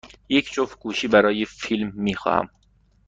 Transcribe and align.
یک 0.29 0.51
جفت 0.53 0.79
گوشی 0.79 1.07
برای 1.07 1.45
فیلم 1.45 1.91
می 1.95 2.15
خواهم. 2.15 2.49